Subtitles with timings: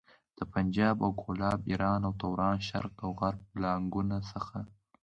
[0.37, 4.57] د پنجاب او کولاب، ايران او توران، شرق او غرب بلاګانو څخه.